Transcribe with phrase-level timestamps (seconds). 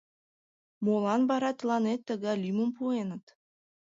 [0.85, 3.25] —Молан вара тыланет тыгай лӱмым пуэныт?